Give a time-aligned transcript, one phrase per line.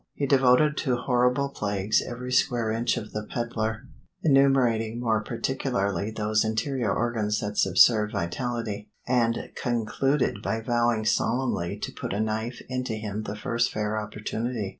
[0.15, 3.83] He devoted to horrible plagues every square inch of the peddler,
[4.23, 11.91] enumerating more particularly those interior organs that subserve vitality, and concluded by vowing solemnly to
[11.93, 14.69] put a knife into him the first fair opportunity.